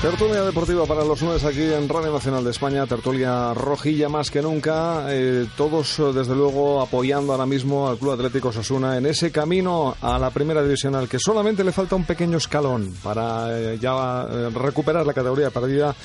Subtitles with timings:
[0.00, 4.40] Tertulia deportiva para los lunes aquí en Radio Nacional de España, tertulia rojilla más que
[4.40, 9.32] nunca, eh, todos eh, desde luego apoyando ahora mismo al Club Atlético Sasuna en ese
[9.32, 13.78] camino a la primera división al que solamente le falta un pequeño escalón para eh,
[13.80, 14.24] ya
[14.54, 15.96] recuperar la categoría perdida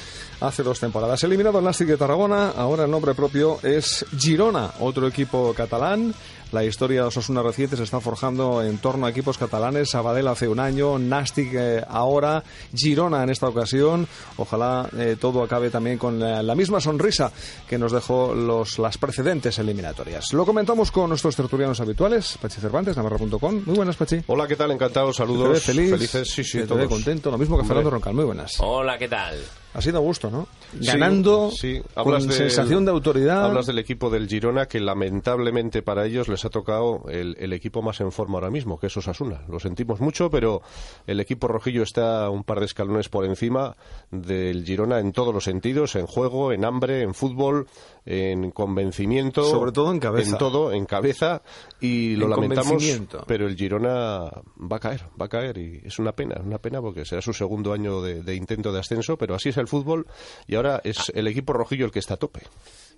[0.44, 1.24] hace dos temporadas.
[1.24, 6.14] Eliminado el Nastic de Tarragona, ahora el nombre propio es Girona, otro equipo catalán.
[6.52, 9.90] La historia de Osasuna reciente se está forjando en torno a equipos catalanes.
[9.90, 12.44] Sabadell hace un año, Nastic eh, ahora,
[12.76, 14.08] Girona en esta ocasión.
[14.38, 17.32] Ojalá eh, todo acabe también con la, la misma sonrisa
[17.68, 20.32] que nos dejó los, las precedentes eliminatorias.
[20.34, 23.64] Lo comentamos con nuestros tertulianos habituales, Pachi Cervantes, navarra.com.
[23.66, 24.22] Muy buenas, Pachi.
[24.28, 24.70] Hola, ¿qué tal?
[24.72, 25.64] Encantado, saludos.
[25.64, 26.88] feliz, Felices, sí, sí, todos.
[26.88, 27.32] contento.
[27.32, 27.64] Lo mismo que.
[27.66, 28.14] Fernando Roncal.
[28.14, 28.58] Muy buenas.
[28.60, 29.38] Hola, ¿qué tal?
[29.76, 30.48] Ha sido a gusto, ¿no?
[30.74, 31.80] Ganando sí.
[31.82, 33.46] con Hablas del- sensación de autoridad.
[33.46, 37.82] Hablas del equipo del Girona que lamentablemente para ellos les ha tocado el, el equipo
[37.82, 39.42] más en forma ahora mismo, que es Osasuna.
[39.48, 40.62] Lo sentimos mucho, pero
[41.08, 43.76] el equipo rojillo está un par de escalones por encima
[44.12, 47.68] del Girona en todos los sentidos, en juego, en hambre, en fútbol,
[48.06, 49.44] en convencimiento.
[49.44, 50.32] Sobre todo en cabeza.
[50.32, 51.42] En todo, en cabeza.
[51.82, 53.24] Y lo En lamentamos, convencimiento.
[53.28, 54.30] pero el Girona
[54.60, 55.58] va a caer, va a caer.
[55.58, 58.80] Y es una pena, una pena porque será su segundo año de, de intento de
[58.80, 60.08] ascenso, pero así es el fútbol
[60.48, 62.42] y ahora es el equipo rojillo el que está a tope.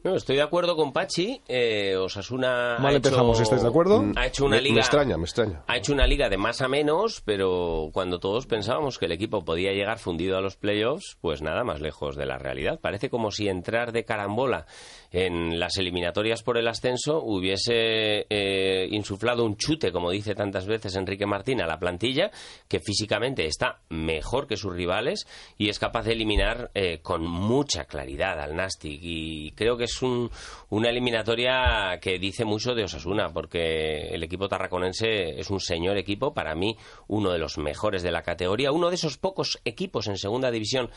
[0.06, 1.42] No, estoy de acuerdo con Pachi.
[1.48, 2.78] Eh, Osasuna.
[2.80, 4.06] Mal ha empezamos, hecho- ¿estáis de acuerdo?
[4.16, 4.75] Ha hecho una Me- liga.
[4.75, 5.64] Me extraña, me extraña.
[5.66, 9.44] Ha hecho una liga de más a menos, pero cuando todos pensábamos que el equipo
[9.44, 12.80] podía llegar fundido a los playoffs, pues nada más lejos de la realidad.
[12.80, 14.68] Parece como si entrar de carambola
[15.12, 20.96] en las eliminatorias por el ascenso hubiese eh, insuflado un chute, como dice tantas veces
[20.97, 22.30] Enrique Martín, a la plantilla,
[22.68, 25.25] que físicamente está mejor que sus rivales
[25.57, 29.00] y es capaz de eliminar eh, con mucha claridad al Nastic.
[29.01, 30.29] Y creo que es un-
[30.69, 36.33] una eliminatoria que dice mucho de Osasuna, porque el equipo tarraconense es un señor equipo,
[36.33, 40.17] para mí uno de los mejores de la categoría, uno de esos pocos equipos en
[40.17, 40.89] segunda división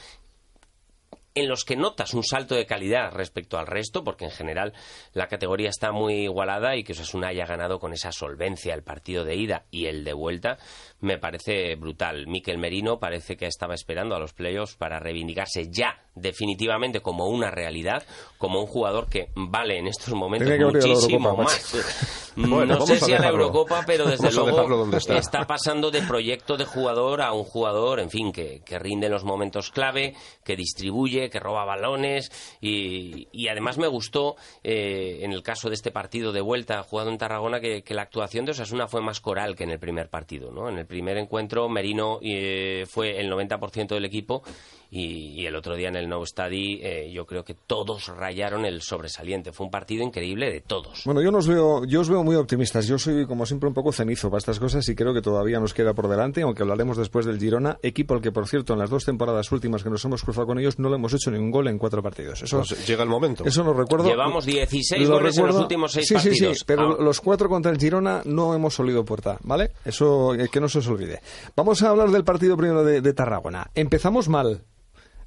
[1.35, 4.73] en los que notas un salto de calidad respecto al resto, porque en general
[5.13, 9.25] la categoría está muy igualada y que Osasuna haya ganado con esa solvencia el partido
[9.25, 10.59] de ida y el de vuelta,
[11.01, 12.27] me parece brutal.
[12.27, 17.51] Miquel Merino parece que estaba esperando a los playoffs para reivindicarse ya definitivamente como una
[17.51, 18.03] realidad,
[18.39, 22.25] como un jugador que vale en estos momentos muchísimo Eurocopa, más.
[22.37, 23.29] Bueno, no sé a si a la.
[23.29, 25.19] Eurocopa, pero desde luego está.
[25.19, 29.13] está pasando de proyecto de jugador a un jugador, en fin, que, que rinde en
[29.13, 32.31] los momentos clave, que distribuye, que roba balones
[32.61, 37.11] y, y además me gustó eh, en el caso de este partido de vuelta jugado
[37.11, 40.09] en Tarragona que, que la actuación de Osasuna fue más coral que en el primer
[40.09, 40.69] partido, ¿no?
[40.69, 44.43] En el primer encuentro Merino eh, fue el 90% del equipo
[44.91, 48.65] y, y el otro día en el Nou Stadi eh, yo creo que todos rayaron
[48.65, 49.53] el sobresaliente.
[49.53, 51.03] Fue un partido increíble de todos.
[51.05, 52.87] Bueno, yo, nos veo, yo os veo muy optimistas.
[52.87, 55.75] Yo soy, como siempre, un poco cenizo para estas cosas y creo que todavía nos
[55.75, 58.89] queda por delante, aunque hablaremos después del Girona, equipo al que, por cierto, en las
[58.91, 61.69] dos temporadas últimas que nos hemos cruzado con ellos, no le hemos hecho ningún gol
[61.69, 62.43] en cuatro partidos.
[62.43, 63.45] Eso, Pues llega el momento.
[63.45, 64.09] eso lo recuerdo.
[64.09, 66.59] Llevamos 16 Lo goles en los últimos seis sí, Sí, partidos.
[66.59, 67.03] sí, pero Ah.
[67.03, 69.73] los cuatro contra el Girona no hemos olido puerta, ¿vale?
[69.85, 71.21] Eso eh, que no se os olvide.
[71.55, 73.71] Vamos a hablar del partido primero de, de Tarragona.
[73.75, 74.63] Empezamos mal.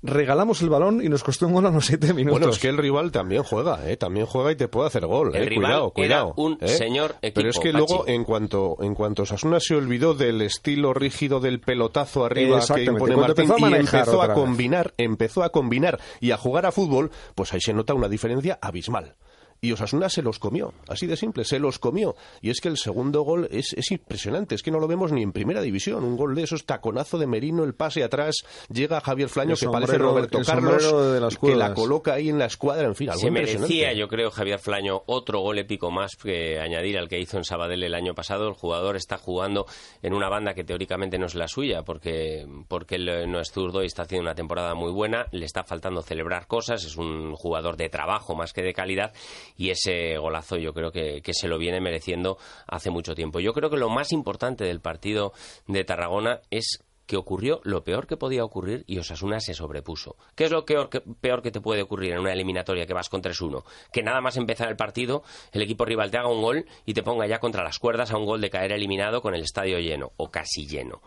[0.03, 2.39] Regalamos el balón y nos costó un gol a los siete minutos.
[2.39, 3.97] Bueno, es que el rival también juega, ¿eh?
[3.97, 5.45] También juega y te puede hacer gol, El ¿eh?
[5.49, 6.33] rival Cuidado, cuidado.
[6.35, 6.67] era un ¿eh?
[6.69, 7.77] señor equipo, Pero es que Pachi.
[7.77, 12.83] luego, en cuanto, en cuanto Osasuna se olvidó del estilo rígido del pelotazo arriba que
[12.83, 14.35] impone Martín empezó a y empezó a otra vez.
[14.43, 18.57] combinar, empezó a combinar y a jugar a fútbol, pues ahí se nota una diferencia
[18.59, 19.15] abismal.
[19.63, 22.15] Y Osasuna se los comió, así de simple, se los comió.
[22.41, 25.21] Y es que el segundo gol es, es impresionante, es que no lo vemos ni
[25.21, 26.03] en primera división.
[26.03, 28.37] Un gol de esos, taconazo de Merino, el pase atrás,
[28.73, 32.29] llega Javier Flaño, El que parece Roberto Carlos, sombrero de las que la coloca ahí
[32.29, 35.91] en la escuadra, en fin, algo Se merecía, yo creo, Javier Flaño, otro gol épico
[35.91, 38.47] más que añadir al que hizo en Sabadell el año pasado.
[38.47, 39.67] El jugador está jugando
[40.01, 43.83] en una banda que teóricamente no es la suya, porque, porque él no es zurdo
[43.83, 45.27] y está haciendo una temporada muy buena.
[45.31, 49.13] Le está faltando celebrar cosas, es un jugador de trabajo más que de calidad,
[49.57, 52.37] y ese golazo yo creo que, que se lo viene mereciendo
[52.67, 53.39] hace mucho tiempo.
[53.39, 55.33] Yo creo que lo más importante del partido
[55.67, 60.15] de Tarragona es que ocurrió lo peor que podía ocurrir y Osasuna se sobrepuso.
[60.33, 63.09] ¿Qué es lo peor que, peor que te puede ocurrir en una eliminatoria que vas
[63.09, 63.65] con 3-1?
[63.91, 65.21] Que nada más empezar el partido,
[65.51, 68.17] el equipo rival te haga un gol y te ponga ya contra las cuerdas a
[68.17, 71.01] un gol de caer eliminado con el estadio lleno o casi lleno.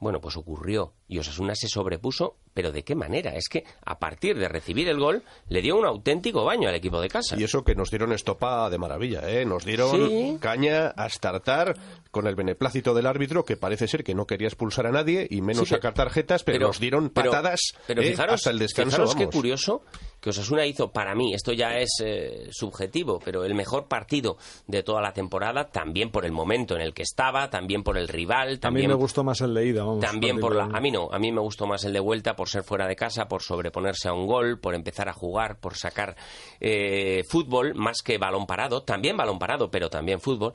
[0.00, 3.36] Bueno, pues ocurrió y Osasuna se sobrepuso, pero ¿de qué manera?
[3.36, 7.00] Es que a partir de recibir el gol le dio un auténtico baño al equipo
[7.00, 7.36] de casa.
[7.38, 9.44] Y eso que nos dieron estopa de maravilla, ¿eh?
[9.44, 10.38] Nos dieron Sí.
[10.40, 11.76] caña a startar
[12.10, 15.40] con el beneplácito del árbitro, que parece ser que no quería expulsar a nadie y
[15.40, 18.06] menos Sí, sacar tarjetas, pero, nos dieron patadas pero ¿eh?
[18.10, 18.90] fijaros, hasta el descanso.
[18.90, 19.34] fijaros qué vamos.
[19.36, 19.82] curioso
[20.20, 24.82] que Osasuna hizo para mí, esto ya es eh, subjetivo, pero el mejor partido de
[24.82, 28.48] toda la temporada, también por el momento en el que estaba, también por el rival,
[28.48, 30.00] A mí también me gustó más el de ida, vamos.
[30.04, 32.47] también por la a mí no a mí me gustó más el de vuelta por
[32.48, 36.16] ser fuera de casa por sobreponerse a un gol por empezar a jugar por sacar
[36.60, 40.52] eh, fútbol más que balón parado también balón parado pero también fútbol.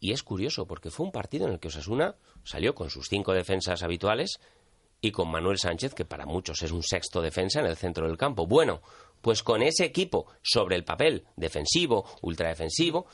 [0.00, 3.32] Y es curioso porque fue un partido en el que Osasuna salió con sus cinco
[3.32, 4.40] defensas habituales
[5.00, 8.16] y con Manuel Sánchez que para muchos es un sexto defensa en el centro del
[8.16, 8.46] campo.
[8.46, 8.80] Bueno
[9.20, 13.06] pues con ese equipo sobre el papel defensivo ultradefensivo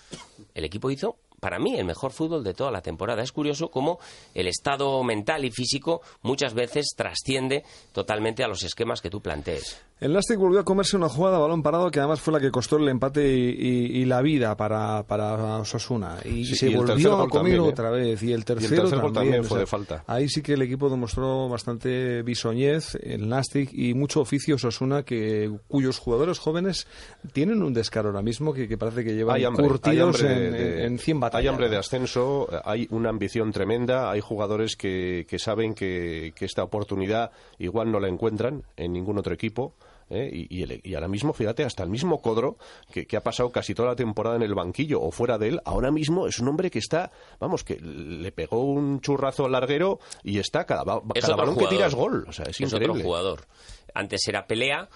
[0.54, 3.22] el equipo hizo para mí el mejor fútbol de toda la temporada.
[3.22, 3.98] Es curioso cómo
[4.34, 9.87] el estado mental y físico muchas veces trasciende totalmente a los esquemas que tú plantees.
[10.00, 12.52] El Nastic volvió a comerse una jugada a balón parado que además fue la que
[12.52, 16.18] costó el empate y, y- y la vida para, para Osasuna.
[16.24, 17.60] Y Sí, se y el volvió a comer también, ¿eh?
[17.68, 18.22] otra vez.
[18.22, 20.04] Y el tercero tercer gol también o fue de falta.
[20.06, 25.50] Ahí sí que el equipo demostró bastante bisoñez, el Nastic, y mucho oficio Osasuna, que,
[25.66, 26.86] cuyos jugadores jóvenes
[27.32, 30.98] tienen un descaro ahora mismo que, que parece que llevan hambre, curtidos en, de, en
[31.00, 31.42] 100 batallas.
[31.42, 36.44] Hay hambre de ascenso, hay una ambición tremenda, hay jugadores que, que saben que, que
[36.44, 39.74] esta oportunidad igual no la encuentran en ningún otro equipo.
[40.10, 40.30] ¿Eh?
[40.32, 42.56] Y, y el- y ahora mismo, fíjate, hasta el mismo Codro,
[42.92, 45.60] que, que ha pasado casi toda la temporada en el banquillo o fuera de él,
[45.64, 47.10] ahora mismo es un hombre que está,
[47.40, 51.66] vamos, que le pegó un churrazo al larguero y está cada, Es cada balón que
[51.66, 52.24] tira es gol.
[52.28, 53.46] O sea, es, Es otro jugador.
[53.94, 54.88] Antes era pelea,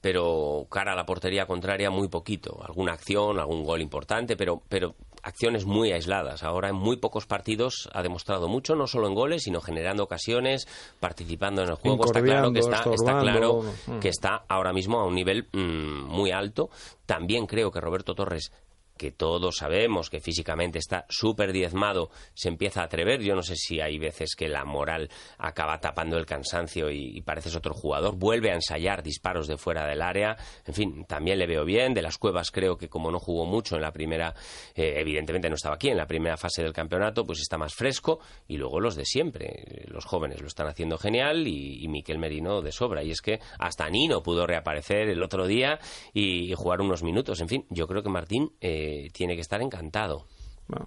[0.00, 2.60] pero cara a la portería contraria muy poquito.
[2.66, 4.94] Alguna acción, algún gol importante, pero, pero
[5.26, 6.44] acciones muy aisladas.
[6.44, 10.68] Ahora en muy pocos partidos ha demostrado mucho, no solo en goles, sino generando ocasiones,
[11.00, 12.04] participando en el juego.
[12.04, 13.64] Está claro que está, está claro
[14.00, 16.70] que está ahora mismo a un nivel mm, muy alto.
[17.06, 18.52] También creo que Roberto Torres
[18.96, 23.20] que todos sabemos que físicamente está súper diezmado, se empieza a atrever.
[23.20, 27.20] Yo no sé si hay veces que la moral acaba tapando el cansancio y, y
[27.22, 28.16] pareces otro jugador.
[28.16, 30.36] Vuelve a ensayar disparos de fuera del área.
[30.64, 31.94] En fin, también le veo bien.
[31.94, 34.34] De las cuevas creo que como no jugó mucho en la primera,
[34.74, 38.20] eh, evidentemente no estaba aquí, en la primera fase del campeonato, pues está más fresco.
[38.48, 39.84] Y luego los de siempre.
[39.88, 43.02] Los jóvenes lo están haciendo genial y, y Miquel Merino de sobra.
[43.02, 45.78] Y es que hasta Nino pudo reaparecer el otro día
[46.12, 47.40] y, jugar unos minutos.
[47.40, 50.26] En fin, yo creo que Martín eh, tiene que estar encantado.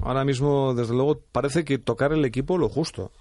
[0.01, 3.11] Ahora mismo, desde luego, parece que tocar el equipo lo justo.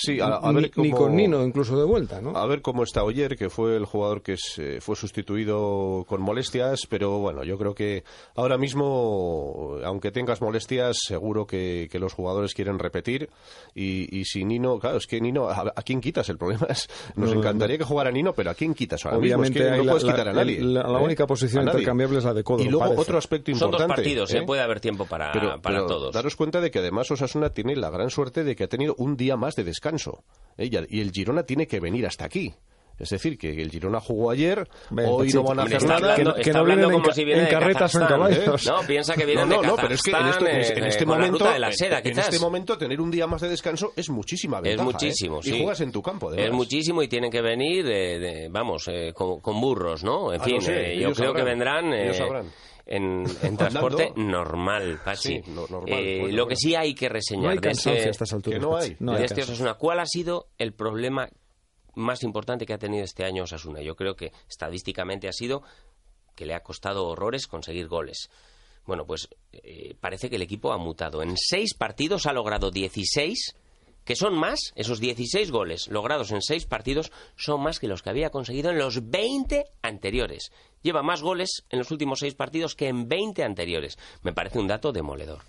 [0.00, 2.36] Sí, a, a ni, ver ni cómo- con Nino, incluso de vuelta, ¿no?
[2.36, 6.86] A ver cómo está Oyer, que fue el jugador que se- fue sustituido con molestias,
[6.88, 8.04] pero bueno, yo creo que
[8.36, 13.28] ahora mismo, aunque tengas molestias, seguro que, que los jugadores quieren repetir.
[13.74, 16.28] Y, y si Nino, claro, es que Nino, ¿a, a quién quitas?
[16.28, 19.60] El problema es, nos No, encantaría que jugara Nino, pero ¿a quién quitas ahora Obviamente
[19.60, 19.66] mismo?
[19.66, 20.60] Es que no la- puedes la- quitar a nadie.
[20.60, 21.04] la- la ¿eh?
[21.04, 23.00] única posición intercambiable es la de Codro, Y luego parece.
[23.02, 23.88] otro aspecto Son importante.
[23.92, 24.38] dos partidos, ¿eh?
[24.38, 24.42] ¿eh?
[24.46, 26.14] puede haber tiempo para, Pero, para pero todos.
[26.14, 29.16] daros cuenta de que además Osasuna tiene la gran suerte de que ha tenido un
[29.16, 29.87] día más de descanso.
[30.56, 30.68] ¿Eh?
[30.70, 32.52] Y al- Y el Girona tiene que venir hasta aquí.
[32.98, 36.14] Es decir, que el Girona jugó ayer, Ven, hoy no van a hacer está nada.
[36.14, 38.66] hablando, que no vienen en como ca- si viene en carretas o en caballos.
[38.66, 38.70] ¿eh?
[38.72, 40.78] No, piensa que viene no, no, de no, pero es que en, esto- en este-
[40.78, 43.28] en eh, este la momento, ruta de la seda, en este momento tener un día
[43.28, 44.84] más de descanso es muchísima Es ventaja.
[44.90, 45.42] muchísimo, ¿eh?
[45.44, 45.54] sí.
[45.54, 46.56] Y juegas en tu campo, Es además.
[46.56, 50.32] muchísimo y tienen que venir, eh, de- vamos, eh, con, con burros, ¿no?
[50.32, 52.46] En Ah, fin, no sé, eh, yo creo que vendrán eh, ellos sabrán.
[52.88, 55.42] En, en transporte normal, casi.
[55.42, 56.46] Sí, no- normal, Eh, bueno, lo bueno.
[56.48, 58.58] que sí hay que reseñar No hay de cansancio ese- a estas alturas.
[58.58, 58.90] que no Pachi.
[58.90, 58.96] hay.
[59.00, 59.42] No de hay este.
[59.42, 61.28] Osasuna, ¿cuál ha sido el problema
[61.94, 63.80] más importante que ha tenido este año Osasuna?
[63.82, 65.62] Yo creo que estadísticamente ha sido
[66.34, 68.30] que le ha costado horrores conseguir goles.
[68.86, 71.22] Bueno, pues eh, parece que el equipo ha mutado.
[71.22, 73.56] En seis partidos ha logrado 16,
[74.04, 78.08] que son más, esos 16 goles logrados en seis partidos son más que los que
[78.10, 80.50] había conseguido en los 20 anteriores.
[80.82, 83.98] Lleva más goles en los últimos seis partidos que en 20 anteriores.
[84.22, 85.42] Me parece un dato demoledor.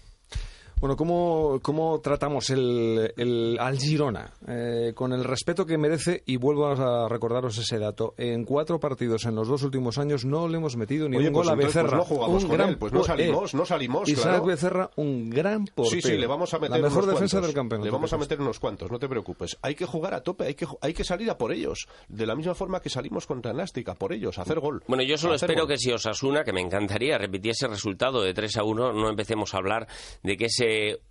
[0.79, 4.31] Bueno, ¿cómo, cómo tratamos el, el- al Girona?
[4.47, 9.25] Eh, con el respeto que merece, y vuelvo a recordaros ese dato, en cuatro partidos
[9.25, 11.55] en los dos últimos años no le hemos metido ni Oye, un pues gol a
[11.57, 11.97] pues Becerra.
[11.97, 14.45] no jugamos un con gran él, pues no po- salimos, no salimos, Isaac claro.
[14.45, 16.01] Becerra, un gran portero.
[16.01, 17.47] Sí, sí, le vamos a meter La mejor unos defensa cuantos.
[17.49, 17.85] del campeonato.
[17.85, 19.57] Le vamos a meter unos cuantos, no te preocupes.
[19.61, 21.87] Hay que jugar a tope, hay que, hay que salir a por ellos.
[22.07, 24.81] De la misma forma que salimos contra Nástica, por ellos, a hacer gol.
[24.87, 25.67] Bueno, yo solo espero gol.
[25.67, 29.57] que si Osasuna, que me encantaría, repitiese resultado de 3 a 1, no empecemos a
[29.57, 29.85] hablar
[30.23, 30.68] de que ese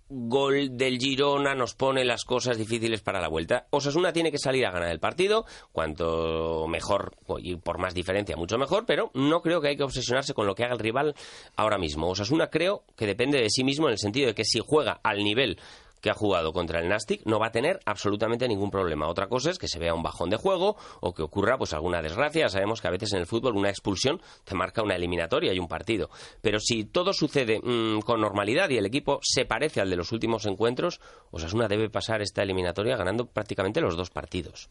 [0.09, 3.67] gol del Girona nos pone las cosas difíciles para la vuelta.
[3.69, 8.57] Osasuna tiene que salir a ganar el partido, cuanto mejor y por más diferencia, mucho
[8.57, 11.15] mejor, pero no creo que hay que obsesionarse con lo que haga el rival
[11.55, 12.09] ahora mismo.
[12.09, 15.23] Osasuna creo que depende de sí mismo en el sentido de que si juega al
[15.23, 15.59] nivel
[16.01, 19.07] que ha jugado contra el Nastic no va a tener absolutamente ningún problema.
[19.07, 22.01] Otra cosa es que se vea un bajón de juego o que ocurra pues alguna
[22.01, 22.49] desgracia.
[22.49, 25.67] Sabemos que a veces en el fútbol una expulsión te marca una eliminatoria y un
[25.67, 26.09] partido.
[26.41, 30.11] Pero si todo sucede mm, con normalidad y el equipo se parece al de los
[30.11, 30.99] últimos encuentros,
[31.31, 34.69] Osasuna debe pasar esta eliminatoria ganando prácticamente los dos partidos.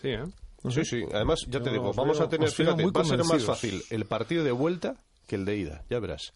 [0.00, 0.24] Sí, ¿eh?
[0.70, 1.04] Sí, sí.
[1.12, 3.44] Además, ya te Yo digo, os vamos veo- a tener, fíjate, va a ser más
[3.44, 4.94] fácil el partido de vuelta
[5.26, 6.34] que el de ida, ya verás.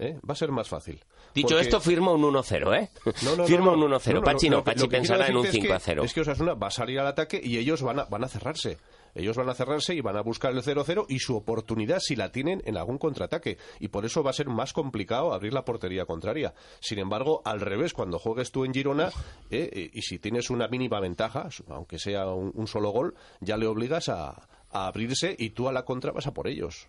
[0.00, 0.18] ¿Eh?
[0.28, 1.00] Va a ser más fácil.
[1.34, 2.90] Dicho Porque- esto, firma un 1-0, ¿eh?
[3.24, 3.98] No, no, firma no, un no.
[4.00, 4.06] 1-0.
[4.14, 5.76] No, no, Pachi no, Pachi pensará en un decirte 5-0.
[5.78, 8.24] Es que, es que Osasuna va a salir al ataque y ellos van a, van
[8.24, 8.78] a cerrarse.
[9.12, 12.30] Ellos van a cerrarse y van a buscar el 0-0 y su oportunidad si la
[12.30, 13.58] tienen en algún contraataque.
[13.80, 16.54] Y por eso va a ser más complicado abrir la portería contraria.
[16.78, 19.08] Sin embargo, al revés, cuando juegues tú en Girona
[19.50, 23.56] eh, eh, y si tienes una mínima ventaja, aunque sea un, un solo gol, ya
[23.56, 26.86] le obligas a, a abrirse y tú a la contra vas a por ellos.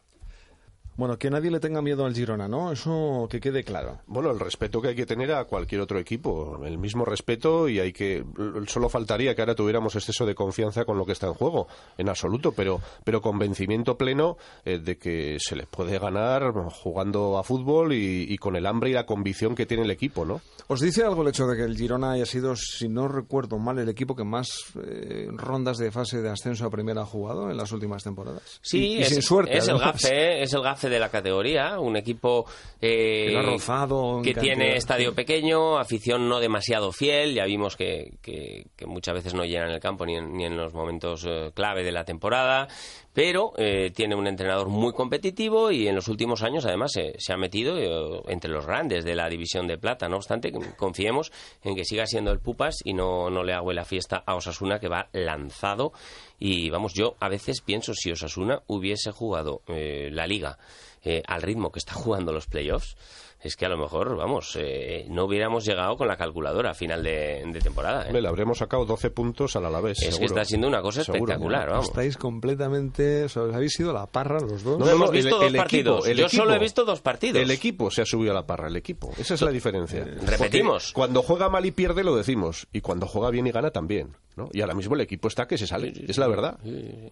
[0.97, 2.71] Bueno, que nadie le tenga miedo al Girona, ¿no?
[2.71, 3.99] Eso que quede claro.
[4.07, 7.79] Bueno, el respeto que hay que tener a cualquier otro equipo, el mismo respeto y
[7.79, 8.23] hay que
[8.67, 11.67] solo faltaría que ahora tuviéramos exceso de confianza con lo que está en juego,
[11.97, 17.43] en absoluto, pero pero convencimiento pleno eh, de que se les puede ganar jugando a
[17.43, 20.41] fútbol y, y con el hambre y la convicción que tiene el equipo, ¿no?
[20.67, 23.79] ¿Os dice algo el hecho de que el Girona haya sido, si no recuerdo mal,
[23.79, 24.47] el equipo que más
[24.83, 28.59] eh, rondas de fase de ascenso a primera ha jugado en las últimas temporadas?
[28.61, 29.57] Sí, y, y es, sin suerte.
[29.57, 30.43] es el gafe, ¿eh?
[30.43, 32.45] es el gafe de la categoría, un equipo
[32.81, 34.55] eh, rozado que cantidad.
[34.55, 39.43] tiene estadio pequeño, afición no demasiado fiel, ya vimos que, que- que muchas veces no
[39.45, 42.67] llenan el campo ni en, ni en los momentos eh, clave de la temporada,
[43.13, 47.37] pero eh, tiene un entrenador muy competitivo y en los últimos años además se, ha
[47.37, 51.31] metido eh, entre los grandes de la división de plata, no obstante confiemos
[51.63, 54.79] en que siga siendo el Pupas y no, no le hago la fiesta a Osasuna
[54.79, 55.93] que va lanzado.
[56.39, 60.57] Y vamos, yo a veces pienso si Osasuna hubiese jugado eh, la liga
[61.03, 62.95] eh, al ritmo que está jugando los playoffs,
[63.43, 67.01] es que a lo mejor, vamos, eh, no hubiéramos llegado con la calculadora a final
[67.03, 68.03] de, de temporada.
[68.03, 68.07] ¿eh?
[68.07, 70.01] Hombre, Le habremos sacado 12 puntos al Alavés.
[70.03, 71.23] Es que está siendo una cosa Seguro.
[71.23, 71.87] espectacular, vamos.
[71.87, 73.23] Estáis completamente...
[73.23, 74.77] o sea, os habéis ido a la parra los dos.
[74.77, 75.99] No, hemos visto el dos partidos.
[76.05, 77.41] equipo, el Yo solo he visto dos partidos.
[77.41, 79.11] El equipo se ha subido a la parra, el equipo.
[79.17, 80.03] Esa es la diferencia.
[80.25, 80.83] repetimos.
[80.85, 82.67] Porque Cuando juega mal y pierde lo decimos.
[82.71, 84.15] Y cuando juega bien y gana también.
[84.35, 84.49] ¿No?
[84.53, 85.93] Y ahora mismo el equipo está que se sale.
[86.07, 86.59] Es la verdad.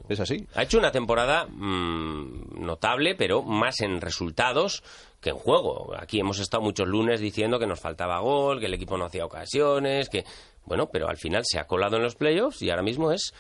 [0.08, 0.48] Es así.
[0.56, 4.84] Ha hecho una temporada mm, notable, pero más en resultados
[5.20, 5.94] que en juego.
[5.98, 9.26] Aquí hemos estado muchos lunes diciendo que nos faltaba gol, que el equipo no hacía
[9.26, 10.24] ocasiones, que
[10.66, 13.34] bueno, pero al final se ha colado en los playoffs y ahora mismo es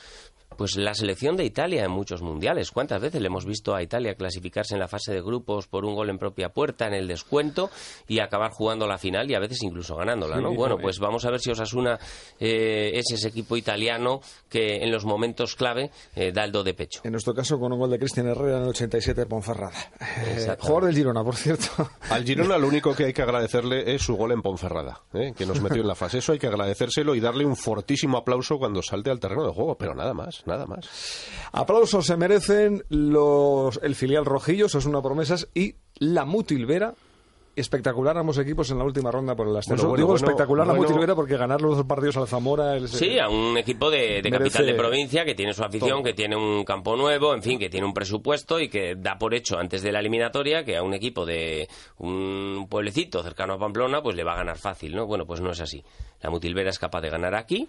[0.58, 2.72] pues la selección de Italia en muchos mundiales.
[2.72, 5.96] ¿Cuántas veces le hemos visto a Italia clasificarse en la fase de grupos por un
[5.96, 7.70] gol en propia puerta en el descuento
[8.08, 10.52] y acabar jugando la final y a veces incluso ganándola, ¿no?
[10.52, 11.98] Sí, Bueno, pues vamos a ver si Osasuna
[12.40, 16.74] eh, es ese equipo italiano que en los momentos clave eh, da el do de
[16.74, 17.02] pecho.
[17.04, 19.92] En nuestro caso, con un gol de Cristian Herrera en el 87 de Ponferrada.
[20.26, 21.90] Eh, jugador del Girona, por cierto.
[22.10, 25.34] Al Girona lo único que hay que agradecerle es su gol en Ponferrada, ¿eh?
[25.38, 26.18] que nos metió en la fase.
[26.18, 29.76] Eso hay que agradecérselo y darle un fortísimo aplauso cuando salte al terreno de juego.
[29.78, 31.26] Pero nada más, nada más.
[31.52, 36.94] Aplausos se merecen los, el filial Rojillo, eso es una promesas, y la Mutilvera.
[37.56, 39.90] Espectacular ambos equipos en la última ronda por el ascenso.
[39.90, 40.74] Bueno, bueno, Digo bueno, espectacular la.
[40.76, 42.78] Mutilvera porque ganar los dos partidos al Zamora...
[42.78, 46.04] es- Sí, a un equipo de, capital de provincia que tiene su afición, todo.
[46.04, 49.34] que tiene un campo nuevo, en fin, que tiene un presupuesto y que da por
[49.34, 51.68] hecho antes de la eliminatoria que a un equipo de
[51.98, 55.06] un pueblecito cercano a Pamplona pues le va a ganar fácil, ¿no?
[55.06, 55.84] Bueno, pues no es así.
[56.22, 57.68] La Mutilvera es capaz de ganar aquí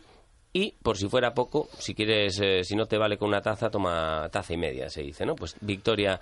[0.52, 3.70] y por si fuera poco, si quieres, eh, si no te vale con una taza,
[3.70, 5.36] toma taza y media, se dice, ¿no?
[5.36, 6.20] Pues victoria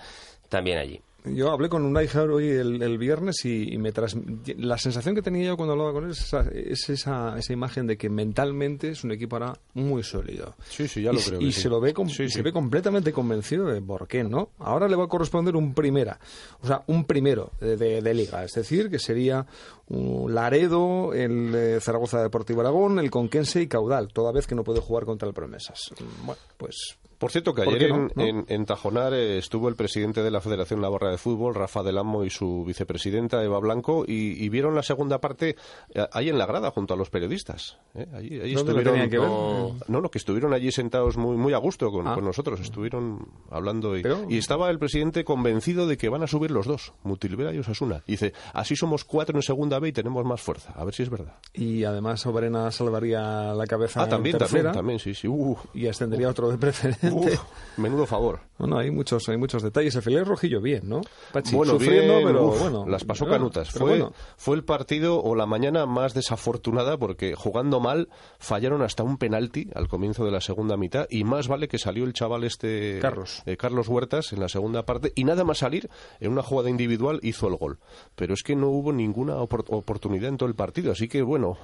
[0.49, 1.01] también allí.
[1.25, 4.17] Yo hablé con un Hijab hoy el, el viernes y, y me tras...
[4.57, 7.87] la sensación que tenía yo cuando hablaba con él es, esa, es esa, esa imagen
[7.89, 10.55] de que mentalmente es un equipo ahora muy sólido.
[10.71, 11.63] Sí, sí, ya lo y, creo Y sí.
[11.63, 14.51] se lo ve com- Sí, se ve completamente convencido de por qué no.
[14.59, 16.19] Ahora le va a corresponder un primera,
[16.63, 19.45] o sea, un primero de, de- de liga, es decir, que sería
[19.89, 24.63] un Laredo, el eh, Zaragoza Deportivo Aragón, el Conquense y Caudal, toda vez que no
[24.65, 25.91] puede jugar contra el Promesas.
[26.25, 28.23] Bueno, pues Por cierto, que ¿Por ayer en, ¿No?
[28.25, 31.99] en- en Tajonar eh, estuvo el presidente de la Federación Navarra de Fútbol, Rafa del
[31.99, 35.57] Amo, y su vicepresidenta, Eva Blanco, y, y vieron la segunda parte
[35.95, 37.79] eh, ahí en la grada junto a los periodistas.
[37.95, 38.07] ¿eh?
[38.15, 39.29] Allí, allí ¿Dónde lo estuvieron, que ver?
[39.29, 42.15] no, no, no, que estuvieron allí sentados muy, muy a gusto con, Ah.
[42.15, 43.97] con nosotros, estuvieron hablando.
[43.97, 47.53] Y, Pero- y estaba el presidente convencido de que van a subir los dos, Mutilvera
[47.53, 48.03] y Osasuna.
[48.07, 50.73] Y dice, así somos cuatro en segunda B y tenemos más fuerza.
[50.77, 51.35] A ver si es verdad.
[51.53, 55.27] y además Soberena salvaría la cabeza Ah, en también, tercera también, también, sí, sí.
[55.29, 57.08] Uh, y ascendería otro de preferencia.
[57.17, 57.41] Uf,
[57.79, 58.41] menudo favor.
[58.59, 59.95] Bueno, hay muchos, hay muchos detalles.
[59.95, 61.01] El Felipe Rojillo bien, ¿no?
[61.33, 62.85] Pachi, bueno, sufriendo, bien, pero uf, bueno.
[62.89, 63.71] las pasó canutas.
[63.71, 64.13] Fue, bueno.
[64.37, 68.09] fue el partido o la mañana más desafortunada porque jugando mal
[68.41, 72.05] fallaron hasta un penalti al comienzo de la segunda mitad y más vale que salió
[72.05, 73.43] el chaval este Carlos.
[73.47, 75.89] eh, Carlos Huertas en la segunda parte y nada más salir
[76.19, 77.79] en una jugada individual hizo el gol.
[78.17, 81.57] Pero es que no hubo ninguna opor- oportunidad en todo el partido, así que bueno,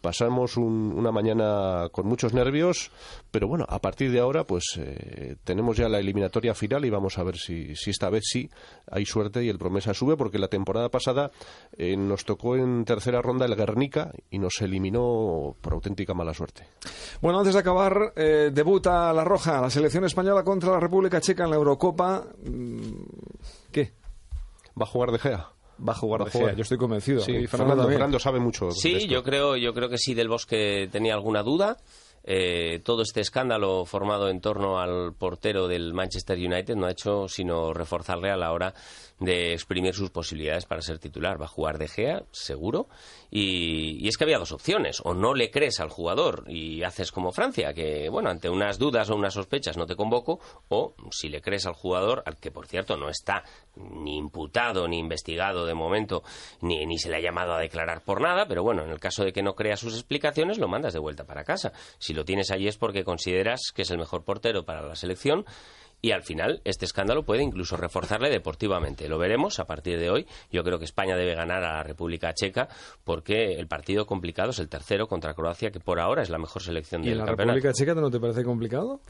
[0.00, 2.90] pasamos un- una mañana con muchos nervios,
[3.30, 7.18] pero bueno, a partir de ahora pues eh, tenemos ya la eliminatoria final y vamos
[7.18, 8.48] a ver si, si esta vez sí
[8.90, 11.30] hay suerte y el promesa sube porque la temporada pasada
[11.76, 16.64] eh, nos tocó en tercera ronda el Guernica y nos eliminó por auténtica mala suerte.
[17.20, 21.44] Bueno, antes de acabar, eh, debuta la Roja, la selección española contra la República Checa
[21.44, 22.24] en la Eurocopa.
[22.44, 22.80] Mm,
[23.72, 23.92] ¿Qué?
[24.80, 25.48] ¿Va a jugar De Gea?
[25.86, 26.48] Va a jugar Va de a jugar.
[26.50, 27.20] Gea, yo estoy convencido.
[27.20, 27.86] Sí, Fernando.
[27.86, 28.66] Fernando sabe mucho.
[28.66, 29.08] de Sí, esto.
[29.12, 31.76] yo creo, yo creo que sí del Bosque tenía alguna duda.
[32.30, 37.26] Eh, todo este escándalo formado en torno al portero del Manchester United no ha hecho
[37.26, 38.74] sino reforzarle a la hora
[39.18, 41.40] de exprimir sus posibilidades para ser titular.
[41.40, 42.88] Va a jugar De Gea, seguro.
[43.30, 45.00] Y, y es que había dos opciones.
[45.04, 49.08] O no le crees al jugador y haces como Francia, que, bueno, ante unas dudas
[49.08, 50.38] o unas sospechas no te convoco.
[50.68, 53.42] O si le crees al jugador, al que por cierto no está
[53.76, 56.22] ni imputado ni investigado de momento,
[56.60, 59.24] ni, ni se le ha llamado a declarar por nada, pero bueno, en el caso
[59.24, 61.72] de que no crea sus explicaciones, lo mandas de vuelta para casa.
[61.98, 65.44] Si lo tienes allí es porque consideras que es el mejor portero para la selección.
[66.00, 69.08] Y al final, este escándalo puede incluso reforzarle deportivamente.
[69.08, 70.26] Lo veremos a partir de hoy.
[70.52, 72.68] Yo creo que España debe ganar a la República Checa
[73.02, 76.62] porque el partido complicado es el tercero contra Croacia, que por ahora es la mejor
[76.62, 77.56] selección ¿Y del la campeonato.
[77.56, 79.00] República Checa no te parece complicado?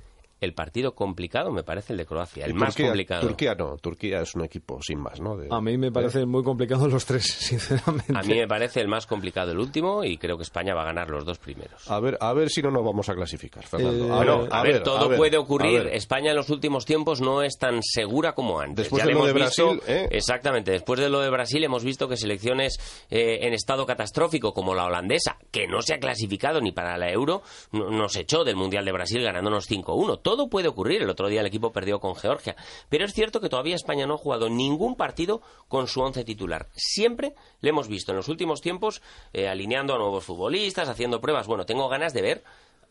[0.41, 3.23] El partido complicado me parece el de Croacia, el más complicado.
[3.27, 5.37] Turquía no, Turquía es un equipo sin más, ¿no?
[5.37, 8.13] De- A mí me parece muy complicado los tres, sinceramente.
[8.17, 10.87] A mí me parece el más complicado el último y creo que España va a
[10.87, 11.91] ganar los dos primeros.
[11.91, 14.07] A ver, a ver si no nos vamos a clasificar, Fernando.
[14.07, 15.89] Eh, A Bueno, ver, a, ver, todo a ver, puede a ocurrir.
[15.93, 18.85] España en los últimos tiempos no es tan segura como antes.
[18.85, 20.09] Después Ya de le lo de hemos visto- Brasil, ¿eh?
[20.13, 20.71] Exactamente.
[20.71, 22.79] Después de lo de Brasil hemos visto que selecciones
[23.11, 27.11] eh, en estado catastrófico como la holandesa, que no se ha clasificado ni para la
[27.11, 27.43] Euro,
[27.73, 30.21] no- nos echó del Mundial de Brasil ganándonos 5-1.
[30.29, 31.01] Todo puede ocurrir.
[31.01, 32.55] El otro día el equipo perdió con Georgia.
[32.91, 36.67] Pero es cierto que todavía España no ha jugado ningún partido con su once titular.
[36.75, 37.33] Siempre
[37.63, 39.01] le hemos visto en los últimos tiempos
[39.33, 41.47] eh, alineando a nuevos futbolistas, haciendo pruebas.
[41.47, 42.45] Bueno, tengo ganas de ver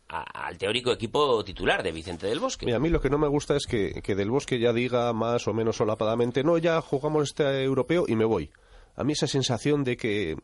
[0.07, 2.73] al teórico equipo titular de Vicente del Bosque.
[2.73, 5.47] A mí lo que no me gusta es que, que Del Bosque ya diga más
[5.47, 8.49] o menos solapadamente, no, ya jugamos este europeo y me voy.
[8.97, 10.37] A mí esa sensación de que,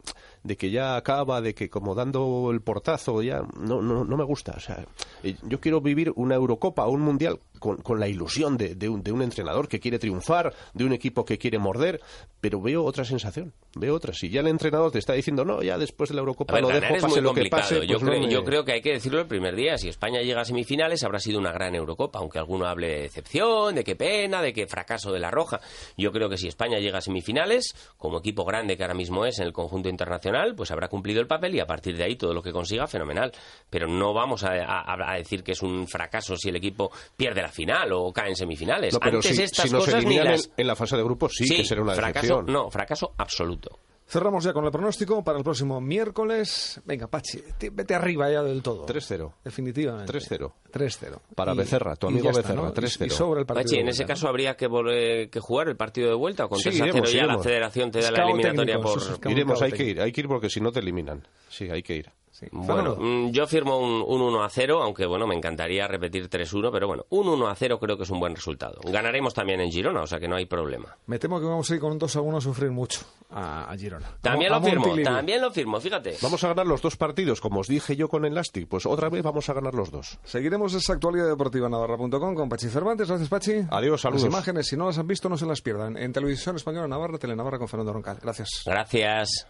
[0.43, 4.23] de que ya acaba, de que como dando el portazo, ya no, no, no me
[4.23, 4.53] gusta.
[4.57, 4.85] O sea,
[5.23, 8.89] eh, yo quiero vivir una Eurocopa o un Mundial con, con la ilusión de, de
[8.89, 12.01] un, de un entrenador que quiere triunfar, de un equipo que quiere morder,
[12.41, 14.13] pero veo otra sensación, veo otra.
[14.13, 16.67] Si ya el entrenador te está diciendo, no, ya después de la Eurocopa ver, lo
[16.69, 17.61] dejo, pase lo que complicado.
[17.61, 17.87] pase.
[17.87, 19.77] yo, pues no creo, me- yo creo que hay que decirlo el primer día.
[19.77, 22.19] Si España llega a semifinales, habrá sido una gran Eurocopa.
[22.19, 25.61] Aunque alguno hable de decepción, de qué pena, de qué fracaso de la Roja.
[25.97, 29.39] Yo creo que si España llega a semifinales, como equipo grande que ahora mismo es
[29.39, 32.33] en el conjunto internacional, pues habrá cumplido el papel y a partir de ahí todo
[32.33, 33.31] lo que consiga, fenomenal.
[33.69, 37.41] Pero no vamos a, a- a decir que es un fracaso si el equipo pierde
[37.41, 38.93] la final o cae en semifinales.
[38.93, 40.45] No, pero Antes si, estas si nos cosas ni las...
[40.45, 42.45] en, en la fase de grupos, sí, que será una fracaso, decepción.
[42.47, 43.79] no, fracaso absoluto.
[44.05, 46.79] Cerramos ya con el pronóstico para el próximo miércoles.
[46.85, 48.85] Venga, Pachi, vete arriba ya del todo.
[48.85, 49.33] 3-0.
[49.43, 50.11] Definitivamente.
[50.11, 50.53] 3-0.
[50.71, 51.19] 3-0.
[51.35, 52.69] Para Y- Becerra, tu amigo ya Becerra, ¿no?
[52.69, 53.05] Y- 3-0.
[53.05, 53.63] Y sobra el partido.
[53.63, 56.45] Pachi, de en ese vuelta, caso habría que, volver- que jugar el partido de vuelta
[56.45, 58.93] o con Sí, 3 a 0 iremos, ya la federación te da la eliminatoria técnico,
[59.19, 59.31] por...
[59.31, 59.83] Iremos, hay técnico.
[59.85, 61.25] que ir, hay que ir porque si no te eliminan.
[61.49, 62.11] Sí, hay que ir.
[62.51, 66.71] Bueno, mm, yo firmo un, un 1 a 0, aunque bueno, me encantaría repetir 3-1,
[66.71, 68.79] pero bueno, un 1 a 0 creo que es un buen resultado.
[68.83, 70.97] Ganaremos también en Girona, o sea que no hay problema.
[71.07, 73.71] Me temo que vamos a ir con un 2 a 1 a sufrir mucho a,
[73.71, 74.07] a Girona.
[74.21, 76.17] También lo firmo, también lo firmo, fíjate.
[76.21, 78.67] Vamos a ganar los dos partidos, como os dije yo con el Lastic.
[78.67, 80.19] Pues otra vez vamos a ganar los dos.
[80.23, 83.07] Seguiremos esa actualidad deportiva navarra.com con Pachi Cervantes.
[83.07, 83.65] Gracias, Pachi.
[83.69, 84.23] Adiós, saludos.
[84.23, 85.97] Las imágenes, si no las han visto, no se las pierdan.
[85.97, 88.17] En Televisión Española Navarra, Telenavarra con Fernando Roncal.
[88.21, 88.63] Gracias.
[88.65, 89.41] Gracias.